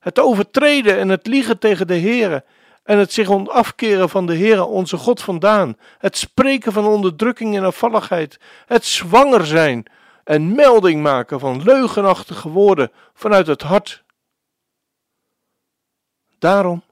Het 0.01 0.19
overtreden 0.19 0.99
en 0.99 1.09
het 1.09 1.27
liegen 1.27 1.59
tegen 1.59 1.87
de 1.87 1.99
Heere 1.99 2.45
en 2.85 2.99
het 2.99 3.13
zich 3.13 3.49
afkeren 3.49 4.09
van 4.09 4.27
de 4.27 4.37
Heere 4.37 4.65
onze 4.65 4.97
God 4.97 5.23
vandaan, 5.23 5.77
het 5.99 6.17
spreken 6.17 6.73
van 6.73 6.87
onderdrukking 6.87 7.57
en 7.57 7.65
afvalligheid, 7.65 8.41
het 8.67 8.85
zwanger 8.85 9.47
zijn 9.47 9.87
en 10.25 10.55
melding 10.55 11.03
maken 11.03 11.41
van 11.41 11.63
leugenachtige 11.63 12.49
woorden 12.49 12.93
vanuit 13.15 13.47
het 13.47 13.63
hart. 13.63 14.05
Daarom 16.39 16.83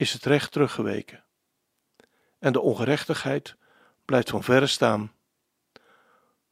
is 0.00 0.12
het 0.12 0.24
recht 0.24 0.52
teruggeweken 0.52 1.24
en 2.38 2.52
de 2.52 2.60
ongerechtigheid 2.60 3.56
blijft 4.04 4.30
van 4.30 4.42
verre 4.42 4.66
staan. 4.66 5.12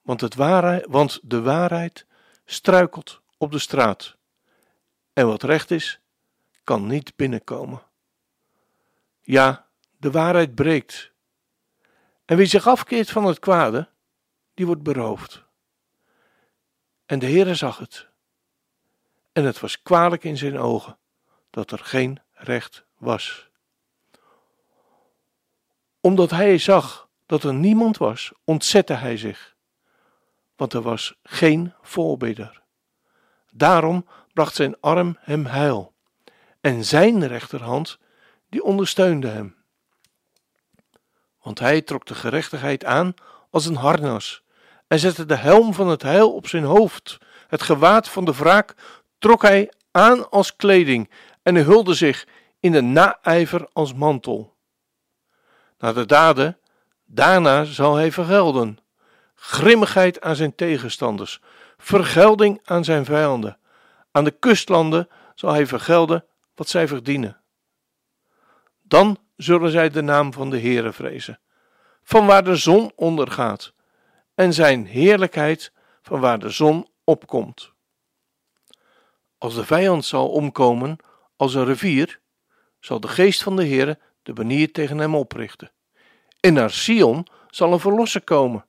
Want, 0.02 0.20
het 0.20 0.34
want 0.34 1.20
de 1.22 1.40
waarheid 1.40 2.06
struikelt 2.44 3.20
op 3.38 3.52
de 3.52 3.58
straat 3.58 4.16
en 5.12 5.26
wat 5.26 5.42
recht 5.42 5.70
is, 5.70 6.00
kan 6.64 6.86
niet 6.86 7.16
binnenkomen. 7.16 7.82
Ja, 9.20 9.66
de 9.96 10.10
waarheid 10.10 10.54
breekt. 10.54 11.12
En 12.24 12.36
wie 12.36 12.46
zich 12.46 12.66
afkeert 12.66 13.10
van 13.10 13.24
het 13.24 13.38
kwade, 13.38 13.88
die 14.54 14.66
wordt 14.66 14.82
beroofd. 14.82 15.44
En 17.06 17.18
de 17.18 17.26
Heere 17.26 17.54
zag 17.54 17.78
het. 17.78 18.08
En 19.32 19.44
het 19.44 19.60
was 19.60 19.82
kwalijk 19.82 20.24
in 20.24 20.36
zijn 20.36 20.58
ogen 20.58 20.98
dat 21.50 21.70
er 21.70 21.78
geen 21.78 22.20
recht 22.32 22.86
was. 22.98 23.48
Omdat 26.00 26.30
hij 26.30 26.58
zag 26.58 27.08
dat 27.26 27.44
er 27.44 27.54
niemand 27.54 27.96
was, 27.96 28.32
ontzette 28.44 28.92
hij 28.92 29.16
zich, 29.16 29.56
want 30.56 30.72
er 30.72 30.82
was 30.82 31.14
geen 31.22 31.72
voorbidder. 31.82 32.62
Daarom 33.52 34.06
bracht 34.32 34.54
zijn 34.54 34.80
arm 34.80 35.16
hem 35.20 35.46
heil, 35.46 35.92
en 36.60 36.84
zijn 36.84 37.26
rechterhand 37.26 37.98
die 38.48 38.62
ondersteunde 38.62 39.28
hem. 39.28 39.56
Want 41.42 41.58
hij 41.58 41.82
trok 41.82 42.06
de 42.06 42.14
gerechtigheid 42.14 42.84
aan 42.84 43.14
als 43.50 43.66
een 43.66 43.76
harnas 43.76 44.42
en 44.86 44.98
zette 44.98 45.26
de 45.26 45.34
helm 45.36 45.74
van 45.74 45.88
het 45.88 46.02
heil 46.02 46.34
op 46.34 46.48
zijn 46.48 46.64
hoofd. 46.64 47.18
Het 47.48 47.62
gewaad 47.62 48.08
van 48.08 48.24
de 48.24 48.34
wraak 48.34 48.74
trok 49.18 49.42
hij 49.42 49.72
aan 49.90 50.30
als 50.30 50.56
kleding 50.56 51.10
en 51.42 51.56
hulde 51.56 51.94
zich 51.94 52.26
in 52.60 52.72
de 52.72 52.82
naijver 52.82 53.68
als 53.72 53.94
mantel. 53.94 54.56
Na 55.78 55.92
de 55.92 56.06
daden, 56.06 56.58
daarna 57.04 57.64
zal 57.64 57.94
hij 57.94 58.12
vergelden. 58.12 58.78
Grimmigheid 59.34 60.20
aan 60.20 60.36
zijn 60.36 60.54
tegenstanders, 60.54 61.40
vergelding 61.76 62.60
aan 62.64 62.84
zijn 62.84 63.04
vijanden, 63.04 63.58
Aan 64.10 64.24
de 64.24 64.30
kustlanden 64.30 65.08
zal 65.34 65.52
hij 65.52 65.66
vergelden 65.66 66.24
wat 66.54 66.68
zij 66.68 66.88
verdienen. 66.88 67.40
Dan 68.82 69.18
zullen 69.36 69.70
zij 69.70 69.88
de 69.88 70.02
naam 70.02 70.32
van 70.32 70.50
de 70.50 70.60
Heere 70.60 70.92
vrezen, 70.92 71.40
van 72.02 72.26
waar 72.26 72.44
de 72.44 72.56
zon 72.56 72.92
ondergaat, 72.94 73.72
en 74.34 74.52
zijn 74.52 74.86
heerlijkheid 74.86 75.72
van 76.02 76.20
waar 76.20 76.38
de 76.38 76.50
zon 76.50 76.88
opkomt. 77.04 77.72
Als 79.38 79.54
de 79.54 79.64
vijand 79.64 80.04
zal 80.04 80.28
omkomen 80.28 80.96
als 81.36 81.54
een 81.54 81.64
rivier, 81.64 82.20
zal 82.80 83.00
de 83.00 83.08
geest 83.08 83.42
van 83.42 83.56
de 83.56 83.66
Heere 83.66 83.98
de 84.22 84.32
banier 84.32 84.72
tegen 84.72 84.98
hem 84.98 85.14
oprichten. 85.14 85.72
En 86.40 86.52
naar 86.52 86.70
Sion 86.70 87.26
zal 87.48 87.72
een 87.72 87.80
verlosser 87.80 88.22
komen. 88.22 88.66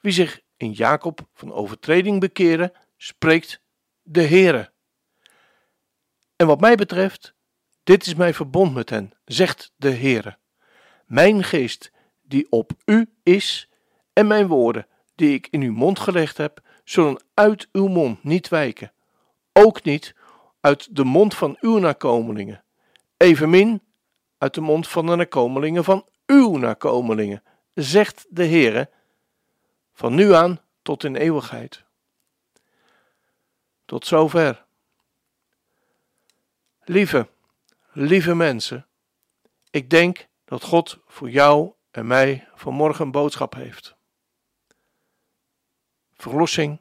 Wie 0.00 0.12
zich 0.12 0.40
in 0.56 0.72
Jacob 0.72 1.20
van 1.34 1.52
overtreding 1.52 2.20
bekeren, 2.20 2.72
spreekt 2.96 3.60
de 4.02 4.22
Heere. 4.22 4.72
En 6.36 6.46
wat 6.46 6.60
mij 6.60 6.74
betreft, 6.74 7.34
dit 7.82 8.06
is 8.06 8.14
mijn 8.14 8.34
verbond 8.34 8.74
met 8.74 8.90
hen, 8.90 9.12
zegt 9.24 9.72
de 9.76 9.90
Heere. 9.90 10.38
Mijn 11.06 11.44
geest 11.44 11.92
die 12.22 12.46
op 12.50 12.72
u 12.84 13.12
is 13.22 13.68
en 14.12 14.26
mijn 14.26 14.46
woorden 14.46 14.86
die 15.14 15.34
ik 15.34 15.46
in 15.50 15.62
uw 15.62 15.72
mond 15.72 15.98
gelegd 15.98 16.36
heb, 16.36 16.60
zullen 16.84 17.22
uit 17.34 17.68
uw 17.72 17.88
mond 17.88 18.24
niet 18.24 18.48
wijken, 18.48 18.92
ook 19.52 19.82
niet 19.82 20.14
uit 20.60 20.96
de 20.96 21.04
mond 21.04 21.34
van 21.34 21.56
uw 21.60 21.78
nakomelingen, 21.78 22.63
evenmin 23.24 23.82
uit 24.38 24.54
de 24.54 24.60
mond 24.60 24.88
van 24.88 25.06
de 25.06 25.16
nakomelingen 25.16 25.84
van 25.84 26.08
uw 26.26 26.56
nakomelingen, 26.56 27.42
zegt 27.74 28.26
de 28.28 28.46
Heere, 28.46 28.90
van 29.92 30.14
nu 30.14 30.34
aan 30.34 30.60
tot 30.82 31.04
in 31.04 31.16
eeuwigheid. 31.16 31.84
Tot 33.84 34.06
zover. 34.06 34.64
Lieve, 36.84 37.28
lieve 37.92 38.34
mensen, 38.34 38.86
ik 39.70 39.90
denk 39.90 40.28
dat 40.44 40.62
God 40.62 40.98
voor 41.06 41.30
jou 41.30 41.72
en 41.90 42.06
mij 42.06 42.48
vanmorgen 42.54 43.10
boodschap 43.10 43.54
heeft. 43.54 43.96
Verlossing 46.16 46.80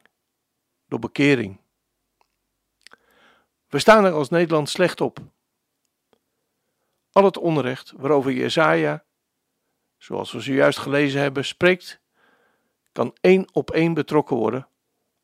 door 0.87 0.99
bekering. 0.99 1.61
We 3.67 3.79
staan 3.79 4.05
er 4.05 4.11
als 4.11 4.29
Nederland 4.29 4.69
slecht 4.69 5.01
op. 5.01 5.19
Al 7.13 7.23
het 7.23 7.37
onrecht 7.37 7.91
waarover 7.91 8.31
Jesaja, 8.31 9.05
zoals 9.97 10.31
we 10.31 10.39
zojuist 10.39 10.79
gelezen 10.79 11.21
hebben, 11.21 11.45
spreekt, 11.45 12.01
kan 12.91 13.17
één 13.21 13.53
op 13.53 13.71
één 13.71 13.93
betrokken 13.93 14.35
worden 14.35 14.67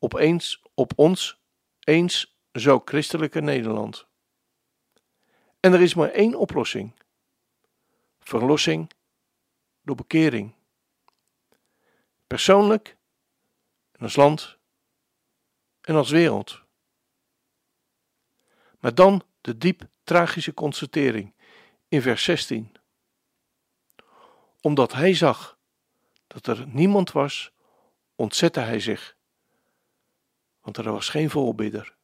op, 0.00 0.14
eens, 0.14 0.62
op 0.74 0.92
ons 0.96 1.40
eens 1.80 2.38
zo 2.52 2.82
christelijke 2.84 3.40
Nederland. 3.40 4.06
En 5.60 5.72
er 5.72 5.80
is 5.80 5.94
maar 5.94 6.10
één 6.10 6.34
oplossing: 6.34 6.92
verlossing 8.18 8.90
door 9.82 9.96
bekering. 9.96 10.54
Persoonlijk 12.26 12.96
en 13.92 14.00
als 14.00 14.16
land 14.16 14.58
en 15.80 15.94
als 15.94 16.10
wereld. 16.10 16.62
Maar 18.78 18.94
dan 18.94 19.22
de 19.40 19.58
diep 19.58 19.88
tragische 20.02 20.54
constatering 20.54 21.34
in 21.90 22.02
vers 22.02 22.24
16. 22.24 22.72
Omdat 24.60 24.92
hij 24.92 25.14
zag 25.14 25.58
dat 26.26 26.46
er 26.46 26.66
niemand 26.66 27.12
was, 27.12 27.52
ontzette 28.14 28.60
hij 28.60 28.80
zich, 28.80 29.16
want 30.60 30.76
er 30.76 30.92
was 30.92 31.08
geen 31.08 31.30
voorbidder. 31.30 31.96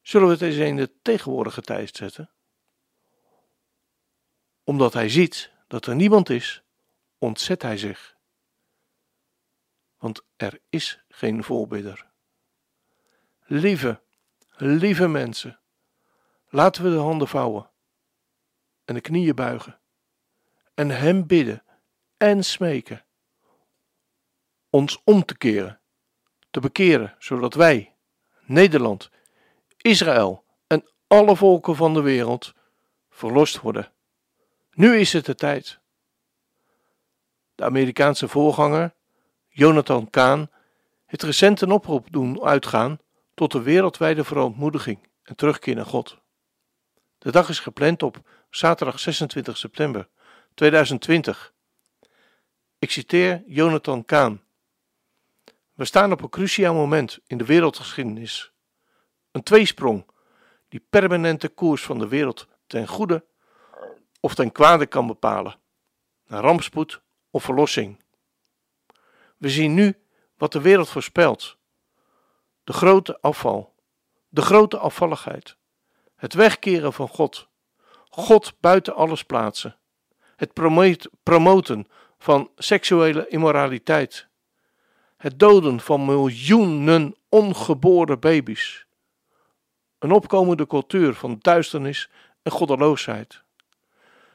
Zullen 0.00 0.26
we 0.26 0.32
het 0.32 0.42
eens 0.42 0.56
in 0.56 0.76
de 0.76 1.00
tegenwoordige 1.02 1.60
tijd 1.60 1.96
zetten? 1.96 2.30
Omdat 4.64 4.92
hij 4.92 5.08
ziet 5.08 5.52
dat 5.68 5.86
er 5.86 5.94
niemand 5.94 6.30
is, 6.30 6.62
ontzet 7.18 7.62
hij 7.62 7.78
zich. 7.78 8.16
Want 9.96 10.24
er 10.36 10.60
is 10.68 11.04
geen 11.08 11.44
voorbidder. 11.44 12.10
Lieve, 13.42 14.02
lieve 14.56 15.08
mensen, 15.08 15.61
laten 16.52 16.82
we 16.82 16.90
de 16.90 16.96
handen 16.96 17.28
vouwen 17.28 17.70
en 18.84 18.94
de 18.94 19.00
knieën 19.00 19.34
buigen 19.34 19.78
en 20.74 20.90
Hem 20.90 21.26
bidden 21.26 21.62
en 22.16 22.44
smeken 22.44 23.04
ons 24.70 25.00
om 25.04 25.24
te 25.24 25.36
keren, 25.36 25.80
te 26.50 26.60
bekeren, 26.60 27.14
zodat 27.18 27.54
wij, 27.54 27.94
Nederland, 28.44 29.10
Israël 29.76 30.44
en 30.66 30.90
alle 31.06 31.36
volken 31.36 31.76
van 31.76 31.94
de 31.94 32.00
wereld 32.00 32.54
verlost 33.10 33.60
worden. 33.60 33.92
Nu 34.70 34.96
is 34.96 35.12
het 35.12 35.24
de 35.24 35.34
tijd. 35.34 35.78
De 37.54 37.64
Amerikaanse 37.64 38.28
voorganger, 38.28 38.94
Jonathan 39.48 40.10
Kaan, 40.10 40.50
heeft 41.06 41.22
recent 41.22 41.60
een 41.60 41.70
oproep 41.70 42.12
doen 42.12 42.42
uitgaan 42.42 42.98
tot 43.34 43.52
de 43.52 43.62
wereldwijde 43.62 44.24
verontmoediging 44.24 45.08
en 45.22 45.36
terugkeer 45.36 45.74
naar 45.74 45.86
God. 45.86 46.21
De 47.22 47.30
dag 47.30 47.48
is 47.48 47.60
gepland 47.60 48.02
op 48.02 48.20
zaterdag 48.50 49.00
26 49.00 49.56
september 49.56 50.08
2020. 50.54 51.52
Ik 52.78 52.90
citeer 52.90 53.42
Jonathan 53.46 54.04
Kaan. 54.04 54.42
We 55.72 55.84
staan 55.84 56.12
op 56.12 56.22
een 56.22 56.28
cruciaal 56.28 56.74
moment 56.74 57.18
in 57.26 57.38
de 57.38 57.44
wereldgeschiedenis. 57.44 58.52
Een 59.30 59.42
tweesprong 59.42 60.06
die 60.68 60.86
permanente 60.90 61.48
koers 61.48 61.82
van 61.82 61.98
de 61.98 62.08
wereld 62.08 62.48
ten 62.66 62.86
goede 62.86 63.24
of 64.20 64.34
ten 64.34 64.52
kwade 64.52 64.86
kan 64.86 65.06
bepalen, 65.06 65.58
naar 66.26 66.42
rampspoed 66.42 67.02
of 67.30 67.44
verlossing. 67.44 68.04
We 69.36 69.48
zien 69.48 69.74
nu 69.74 70.02
wat 70.36 70.52
de 70.52 70.60
wereld 70.60 70.88
voorspelt: 70.88 71.56
de 72.64 72.72
grote 72.72 73.20
afval, 73.20 73.74
de 74.28 74.42
grote 74.42 74.78
afvalligheid, 74.78 75.56
het 76.22 76.34
wegkeren 76.34 76.92
van 76.92 77.08
God, 77.08 77.48
God 78.08 78.54
buiten 78.60 78.94
alles 78.94 79.24
plaatsen, 79.24 79.76
het 80.36 80.52
promoten 81.22 81.86
van 82.18 82.50
seksuele 82.56 83.28
immoraliteit, 83.28 84.26
het 85.16 85.38
doden 85.38 85.80
van 85.80 86.04
miljoenen 86.04 87.16
ongeboren 87.28 88.20
baby's, 88.20 88.86
een 89.98 90.12
opkomende 90.12 90.66
cultuur 90.66 91.14
van 91.14 91.38
duisternis 91.40 92.10
en 92.42 92.52
goddeloosheid. 92.52 93.42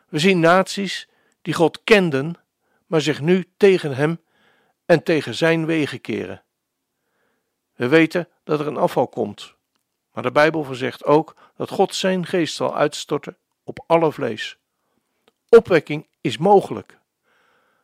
We 0.10 0.20
zien 0.20 0.40
naties 0.40 1.10
die 1.42 1.54
God 1.54 1.84
kenden, 1.84 2.36
maar 2.86 3.02
zich 3.02 3.22
nu 3.22 3.46
tegen 3.58 3.96
Hem 3.96 4.22
en 4.86 5.04
tegen 5.04 5.36
Zijn 5.36 5.66
wegen 5.66 6.02
keren. 6.02 6.44
We 7.76 7.88
weten 7.88 8.28
dat 8.44 8.60
er 8.60 8.68
een 8.68 8.78
afval 8.78 9.08
komt, 9.08 9.56
maar 10.18 10.26
de 10.26 10.32
Bijbel 10.32 10.64
verzegt 10.64 11.06
ook 11.06 11.36
dat 11.56 11.70
God 11.70 11.96
Zijn 11.96 12.26
geest 12.26 12.56
zal 12.56 12.76
uitstorten 12.76 13.38
op 13.64 13.84
alle 13.88 14.12
vlees. 14.12 14.58
Opwekking 15.50 16.08
is 16.22 16.38
mogelijk, 16.38 17.00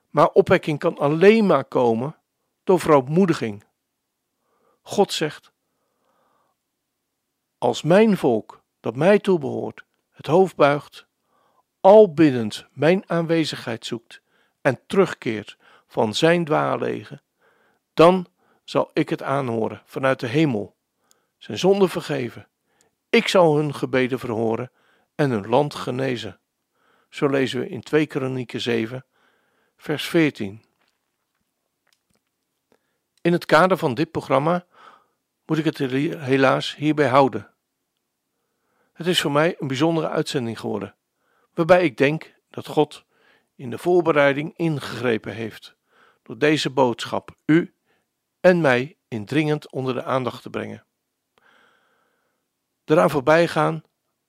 maar 0.10 0.30
opwekking 0.30 0.80
kan 0.80 0.98
alleen 0.98 1.46
maar 1.46 1.66
komen 1.66 2.16
door 2.64 2.80
verootmoediging. 2.80 3.64
God 4.82 5.14
zegt: 5.14 5.52
Als 7.58 7.82
mijn 7.82 8.18
volk, 8.18 8.62
dat 8.80 8.96
mij 8.96 9.20
toebehoort, 9.20 9.84
het 10.12 10.28
hoofd 10.28 10.56
buigt 10.56 11.06
al 11.80 12.14
biddend 12.14 12.68
mijn 12.72 13.10
aanwezigheid 13.10 13.86
zoekt 13.86 14.22
en 14.62 14.80
terugkeert 14.88 15.58
van 15.88 16.14
zijn 16.14 16.46
dwaalwegen, 16.46 17.22
dan 17.94 18.28
zal 18.64 18.90
ik 18.94 19.10
het 19.10 19.24
aanhoren 19.24 19.82
vanuit 19.86 20.20
de 20.20 20.28
hemel, 20.28 20.76
zijn 21.44 21.58
zonde 21.58 21.88
vergeven. 21.88 22.48
Ik 23.10 23.28
zal 23.28 23.56
hun 23.56 23.76
gebeden 23.76 24.20
verhoren 24.20 24.72
en 25.16 25.30
hun 25.30 25.48
land 25.48 25.76
genezen. 25.76 26.40
Zo 27.10 27.28
lezen 27.28 27.60
we 27.60 27.70
in 27.70 27.82
2 27.82 28.06
Kronieken 28.06 28.62
7, 28.62 29.06
vers 29.78 30.08
14. 30.08 30.64
In 33.22 33.32
het 33.32 33.46
kader 33.46 33.78
van 33.78 33.94
dit 33.94 34.12
programma 34.12 34.66
moet 35.46 35.58
ik 35.58 35.66
het 35.66 35.78
helaas 35.78 36.76
hierbij 36.76 37.08
houden. 37.08 37.54
Het 38.94 39.08
is 39.08 39.22
voor 39.22 39.32
mij 39.32 39.56
een 39.60 39.68
bijzondere 39.68 40.10
uitzending 40.10 40.60
geworden 40.60 40.96
waarbij 41.54 41.84
ik 41.84 41.98
denk 41.98 42.34
dat 42.50 42.68
God 42.68 43.06
in 43.56 43.70
de 43.70 43.78
voorbereiding 43.78 44.54
ingegrepen 44.58 45.34
heeft 45.34 45.76
door 46.22 46.38
deze 46.38 46.70
boodschap 46.70 47.36
u 47.46 47.74
en 48.40 48.62
mij 48.62 48.98
indringend 49.08 49.72
onder 49.72 49.94
de 49.94 50.04
aandacht 50.04 50.42
te 50.42 50.50
brengen. 50.50 50.86
Eraan 52.86 53.10
voorbij 53.10 53.48
gaan 53.48 53.84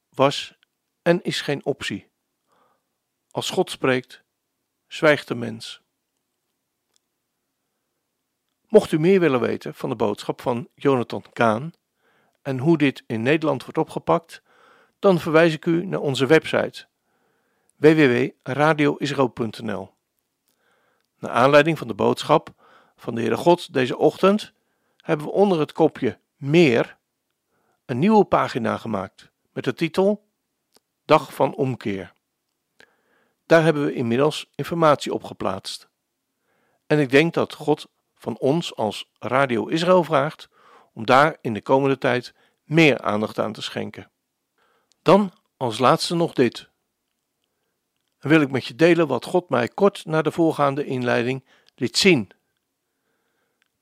was 0.09 0.59
en 1.03 1.23
is 1.23 1.41
geen 1.41 1.65
optie. 1.65 2.11
Als 3.31 3.51
God 3.51 3.71
spreekt, 3.71 4.23
zwijgt 4.87 5.29
de 5.29 5.35
mens. 5.35 5.83
Mocht 8.69 8.93
u 8.93 8.99
meer 8.99 9.21
willen 9.21 9.41
weten 9.41 9.75
van 9.75 9.89
de 9.89 9.97
boodschap 9.97 10.41
van 10.41 10.69
Jonathan 10.75 11.25
Kaan 11.33 11.73
en 12.43 12.59
hoe 12.59 12.79
dit 12.79 13.05
in 13.07 13.23
Nederland 13.23 13.63
wordt 13.63 13.79
opgepakt, 13.79 14.43
dan 14.99 15.21
verwijs 15.21 15.53
ik 15.53 15.67
u 15.67 15.87
naar 15.87 16.01
onze 16.01 16.27
website 16.27 16.87
www.radioisrael.nl. 17.77 19.93
Naar 21.19 21.31
aanleiding 21.31 21.79
van 21.79 21.89
de 21.89 21.95
boodschap 21.95 22.55
van 22.97 23.15
de 23.15 23.21
Heere 23.21 23.37
God 23.37 23.73
deze 23.73 23.97
ochtend 23.97 24.53
hebben 24.97 25.27
we 25.27 25.33
onder 25.33 25.59
het 25.59 25.73
kopje 25.73 26.19
Meer 26.37 26.99
een 27.87 27.99
nieuwe 27.99 28.25
pagina 28.25 28.77
gemaakt 28.77 29.31
met 29.53 29.65
de 29.65 29.75
titel 29.75 30.29
Dag 31.05 31.35
van 31.35 31.55
Omkeer. 31.55 32.13
Daar 33.47 33.63
hebben 33.63 33.85
we 33.85 33.95
inmiddels 33.95 34.51
informatie 34.55 35.13
op 35.15 35.25
geplaatst. 35.25 35.89
En 36.87 36.99
ik 36.99 37.11
denk 37.11 37.35
dat 37.35 37.55
God 37.55 37.87
van 38.15 38.39
ons 38.39 38.77
als 38.77 39.11
Radio 39.19 39.67
Israël 39.67 40.05
vraagt 40.05 40.49
om 40.93 41.07
daar 41.07 41.37
in 41.41 41.53
de 41.53 41.63
komende 41.63 41.99
tijd 41.99 42.35
meer 42.65 43.01
aandacht 43.01 43.39
aan 43.39 43.53
te 43.53 43.63
schenken. 43.63 44.11
Dan 45.03 45.33
als 45.57 45.79
laatste 45.79 46.15
nog 46.15 46.33
dit. 46.33 46.69
Dan 48.19 48.31
wil 48.31 48.41
ik 48.41 48.51
met 48.51 48.65
je 48.65 48.75
delen 48.75 49.07
wat 49.07 49.25
God 49.25 49.49
mij 49.49 49.69
kort 49.69 50.05
na 50.05 50.23
de 50.23 50.33
voorgaande 50.33 50.85
inleiding 50.85 51.45
liet 51.75 51.97
zien. 51.97 52.31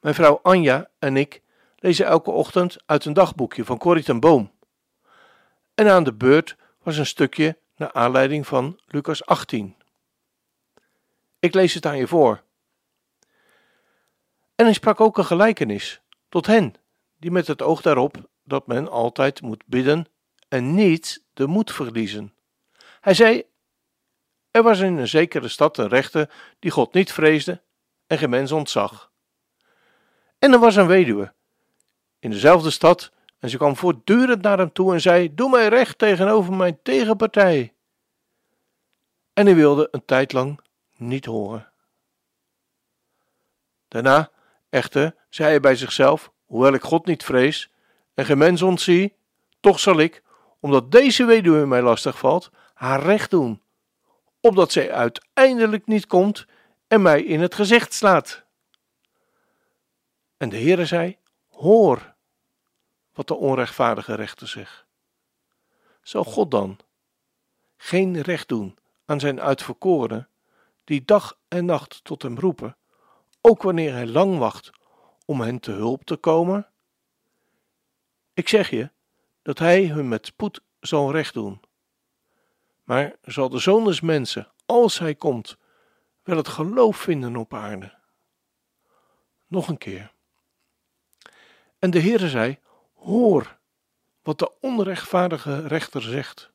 Mijn 0.00 0.14
vrouw 0.14 0.38
Anja 0.42 0.90
en 0.98 1.16
ik 1.16 1.41
lezen 1.82 2.06
elke 2.06 2.30
ochtend 2.30 2.76
uit 2.86 3.04
een 3.04 3.12
dagboekje 3.12 3.64
van 3.64 3.78
Corrie 3.78 4.04
ten 4.04 4.20
Boom. 4.20 4.52
En 5.74 5.90
aan 5.90 6.04
de 6.04 6.14
beurt 6.14 6.56
was 6.82 6.96
een 6.96 7.06
stukje 7.06 7.58
naar 7.76 7.92
aanleiding 7.92 8.46
van 8.46 8.80
Lucas 8.86 9.26
18. 9.26 9.76
Ik 11.38 11.54
lees 11.54 11.74
het 11.74 11.86
aan 11.86 11.96
je 11.96 12.06
voor. 12.06 12.42
En 14.54 14.64
hij 14.64 14.72
sprak 14.72 15.00
ook 15.00 15.18
een 15.18 15.24
gelijkenis 15.24 16.00
tot 16.28 16.46
hen, 16.46 16.74
die 17.18 17.30
met 17.30 17.46
het 17.46 17.62
oog 17.62 17.82
daarop 17.82 18.16
dat 18.44 18.66
men 18.66 18.88
altijd 18.90 19.42
moet 19.42 19.62
bidden 19.66 20.06
en 20.48 20.74
niet 20.74 21.24
de 21.32 21.46
moed 21.46 21.72
verliezen. 21.72 22.34
Hij 23.00 23.14
zei: 23.14 23.42
Er 24.50 24.62
was 24.62 24.80
in 24.80 24.96
een 24.96 25.08
zekere 25.08 25.48
stad 25.48 25.78
een 25.78 25.88
rechter 25.88 26.30
die 26.58 26.70
God 26.70 26.92
niet 26.92 27.12
vreesde 27.12 27.62
en 28.06 28.18
geen 28.18 28.30
mens 28.30 28.52
ontzag. 28.52 29.12
En 30.38 30.52
er 30.52 30.58
was 30.58 30.76
een 30.76 30.86
weduwe 30.86 31.34
in 32.22 32.30
dezelfde 32.30 32.70
stad 32.70 33.12
en 33.38 33.50
ze 33.50 33.56
kwam 33.56 33.76
voortdurend 33.76 34.42
naar 34.42 34.58
hem 34.58 34.72
toe 34.72 34.92
en 34.92 35.00
zei: 35.00 35.34
Doe 35.34 35.50
mij 35.50 35.68
recht 35.68 35.98
tegenover 35.98 36.52
mijn 36.52 36.78
tegenpartij. 36.82 37.72
En 39.32 39.46
hij 39.46 39.54
wilde 39.54 39.88
een 39.90 40.04
tijd 40.04 40.32
lang 40.32 40.60
niet 40.96 41.24
horen. 41.24 41.72
Daarna 43.88 44.30
Echter, 44.68 45.14
zei 45.28 45.48
hij 45.48 45.60
bij 45.60 45.76
zichzelf, 45.76 46.32
hoewel 46.46 46.72
ik 46.72 46.82
God 46.82 47.06
niet 47.06 47.24
vrees 47.24 47.70
en 48.14 48.24
geen 48.24 48.38
mens 48.38 48.62
ontzie, 48.62 49.16
toch 49.60 49.80
zal 49.80 49.98
ik, 49.98 50.22
omdat 50.60 50.90
deze 50.90 51.24
weduwe 51.24 51.66
mij 51.66 51.82
lastig 51.82 52.18
valt, 52.18 52.50
haar 52.74 53.02
recht 53.02 53.30
doen, 53.30 53.62
opdat 54.40 54.72
zij 54.72 54.92
uiteindelijk 54.92 55.86
niet 55.86 56.06
komt 56.06 56.46
en 56.88 57.02
mij 57.02 57.22
in 57.22 57.40
het 57.40 57.54
gezicht 57.54 57.92
slaat. 57.92 58.44
En 60.36 60.48
de 60.48 60.56
Heere 60.56 60.86
zei, 60.86 61.16
hoor 61.48 62.11
wat 63.12 63.28
de 63.28 63.34
onrechtvaardige 63.34 64.14
rechter 64.14 64.48
zegt. 64.48 64.84
Zal 66.02 66.24
God 66.24 66.50
dan 66.50 66.78
geen 67.76 68.20
recht 68.20 68.48
doen 68.48 68.78
aan 69.04 69.20
zijn 69.20 69.40
uitverkorenen, 69.40 70.28
die 70.84 71.04
dag 71.04 71.38
en 71.48 71.64
nacht 71.64 72.04
tot 72.04 72.22
hem 72.22 72.38
roepen, 72.38 72.76
ook 73.40 73.62
wanneer 73.62 73.92
hij 73.92 74.06
lang 74.06 74.38
wacht 74.38 74.70
om 75.24 75.40
hen 75.40 75.60
te 75.60 75.70
hulp 75.70 76.04
te 76.04 76.16
komen? 76.16 76.66
Ik 78.34 78.48
zeg 78.48 78.70
je 78.70 78.90
dat 79.42 79.58
hij 79.58 79.86
hun 79.86 80.08
met 80.08 80.26
spoed 80.26 80.60
zal 80.80 81.12
recht 81.12 81.34
doen. 81.34 81.60
Maar 82.84 83.16
zal 83.22 83.48
de 83.48 83.58
zoon 83.58 83.84
des 83.84 84.00
mensen, 84.00 84.52
als 84.66 84.98
hij 84.98 85.14
komt, 85.14 85.56
wel 86.22 86.36
het 86.36 86.48
geloof 86.48 86.96
vinden 86.96 87.36
op 87.36 87.54
aarde? 87.54 87.94
Nog 89.46 89.68
een 89.68 89.78
keer. 89.78 90.12
En 91.78 91.90
de 91.90 92.00
Heere 92.00 92.28
zei: 92.28 92.58
Hoor 93.02 93.58
wat 94.22 94.38
de 94.38 94.60
onrechtvaardige 94.60 95.66
rechter 95.66 96.02
zegt. 96.02 96.52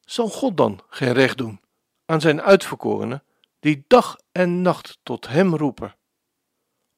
Zal 0.00 0.28
God 0.28 0.56
dan 0.56 0.84
geen 0.88 1.12
recht 1.12 1.38
doen 1.38 1.60
aan 2.04 2.20
zijn 2.20 2.42
uitverkorenen 2.42 3.24
die 3.58 3.84
dag 3.86 4.16
en 4.32 4.62
nacht 4.62 4.98
tot 5.02 5.28
hem 5.28 5.56
roepen, 5.56 5.96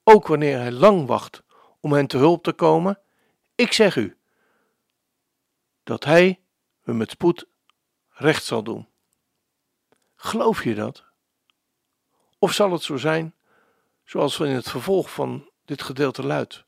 ook 0.05 0.27
wanneer 0.27 0.59
hij 0.59 0.73
lang 0.73 1.07
wacht 1.07 1.43
om 1.81 1.93
hen 1.93 2.07
te 2.07 2.17
hulp 2.17 2.43
te 2.43 2.53
komen, 2.53 3.01
ik 3.55 3.73
zeg 3.73 3.97
u 3.97 4.19
dat 5.83 6.05
hij 6.05 6.43
hun 6.81 6.97
met 6.97 7.11
spoed 7.11 7.47
recht 8.09 8.45
zal 8.45 8.63
doen. 8.63 8.89
Geloof 10.15 10.65
je 10.65 10.75
dat? 10.75 11.05
Of 12.39 12.53
zal 12.53 12.73
het 12.73 12.83
zo 12.83 12.97
zijn, 12.97 13.35
zoals 14.05 14.37
we 14.37 14.47
in 14.47 14.55
het 14.55 14.71
vervolg 14.71 15.13
van 15.13 15.51
dit 15.65 15.83
gedeelte 15.83 16.23
luidt, 16.23 16.65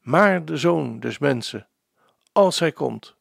maar 0.00 0.44
de 0.44 0.56
zoon 0.56 1.00
des 1.00 1.18
mensen, 1.18 1.68
als 2.32 2.58
hij 2.58 2.72
komt, 2.72 3.14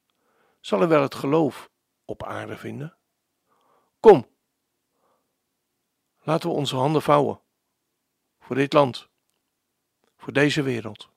zal 0.59 0.79
hij 0.79 0.87
wel 0.87 1.01
het 1.01 1.15
geloof 1.15 1.69
op 2.05 2.23
aarde 2.23 2.57
vinden? 2.57 2.97
Kom, 3.99 4.27
Laten 6.29 6.49
we 6.49 6.55
onze 6.55 6.75
handen 6.75 7.01
vouwen 7.01 7.41
voor 8.39 8.55
dit 8.55 8.73
land, 8.73 9.09
voor 10.17 10.33
deze 10.33 10.61
wereld. 10.61 11.09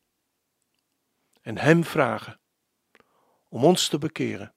En 1.41 1.59
Hem 1.59 1.85
vragen 1.85 2.41
om 3.49 3.65
ons 3.65 3.89
te 3.89 3.99
bekeren 3.99 4.55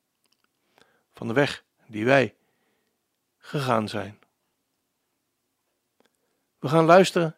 van 1.12 1.28
de 1.28 1.34
weg 1.34 1.64
die 1.88 2.06
wij 2.06 2.36
gegaan 3.38 3.90
zijn. 3.90 4.20
We 6.60 6.68
gaan 6.68 6.86
luisteren 6.86 7.38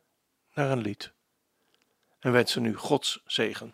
naar 0.53 0.71
een 0.71 0.81
lied 0.81 1.13
en 2.27 2.33
wensen 2.33 2.65
u 2.65 2.75
Gods 2.75 3.19
zegen. 3.25 3.73